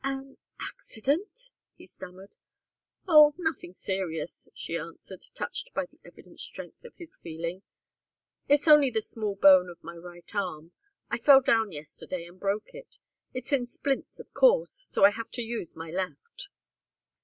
"An 0.03 0.39
accident?" 0.59 1.51
he 1.75 1.85
stammered. 1.85 2.35
"Oh 3.07 3.35
nothing 3.37 3.75
serious," 3.75 4.49
she 4.55 4.75
answered, 4.75 5.21
touched 5.35 5.71
by 5.75 5.85
the 5.85 5.99
evident 6.03 6.39
strength 6.39 6.83
of 6.83 6.95
his 6.95 7.17
feeling. 7.17 7.61
"It's 8.49 8.67
only 8.67 8.89
the 8.89 9.03
small 9.03 9.35
bone 9.35 9.69
of 9.69 9.83
my 9.83 9.93
right 9.95 10.27
arm. 10.33 10.71
I 11.11 11.19
fell 11.19 11.41
down 11.41 11.71
yesterday 11.71 12.25
and 12.25 12.39
broke 12.39 12.73
it. 12.73 12.97
It's 13.35 13.53
in 13.53 13.67
splints, 13.67 14.19
of 14.19 14.33
course, 14.33 14.73
so 14.73 15.05
I 15.05 15.11
have 15.11 15.29
to 15.33 15.43
use 15.43 15.75
my 15.75 15.91
left." 15.91 16.49